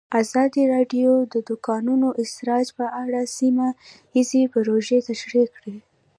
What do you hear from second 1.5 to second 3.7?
کانونو استخراج په اړه سیمه